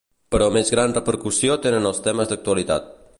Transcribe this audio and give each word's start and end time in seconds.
Però 0.35 0.45
més 0.55 0.71
gran 0.75 0.95
repercussió 0.97 1.59
tenen 1.67 1.87
els 1.91 2.03
temes 2.09 2.33
d’actualitat. 2.33 2.93